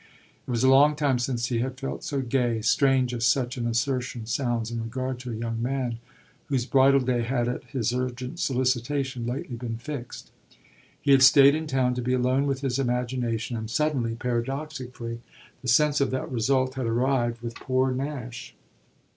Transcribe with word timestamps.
It 0.47 0.49
was 0.49 0.63
a 0.63 0.67
long 0.67 0.95
time 0.95 1.19
since 1.19 1.45
he 1.49 1.59
had 1.59 1.79
felt 1.79 2.03
so 2.03 2.23
gay, 2.23 2.61
strange 2.63 3.13
as 3.13 3.23
such 3.23 3.55
an 3.55 3.67
assertion 3.67 4.25
sounds 4.25 4.71
in 4.71 4.81
regard 4.81 5.19
to 5.19 5.31
a 5.31 5.35
young 5.35 5.61
man 5.61 5.99
whose 6.47 6.65
bridal 6.65 7.01
day 7.01 7.21
had 7.21 7.47
at 7.47 7.63
his 7.65 7.93
urgent 7.93 8.39
solicitation 8.39 9.27
lately 9.27 9.55
been 9.57 9.77
fixed. 9.77 10.31
He 10.99 11.11
had 11.11 11.21
stayed 11.21 11.53
in 11.53 11.67
town 11.67 11.93
to 11.93 12.01
be 12.01 12.13
alone 12.15 12.47
with 12.47 12.61
his 12.61 12.79
imagination, 12.79 13.55
and 13.55 13.69
suddenly, 13.69 14.15
paradoxically, 14.15 15.21
the 15.61 15.67
sense 15.67 16.01
of 16.01 16.09
that 16.09 16.31
result 16.31 16.73
had 16.73 16.87
arrived 16.87 17.41
with 17.43 17.53
poor 17.53 17.91
Nash. 17.91 18.55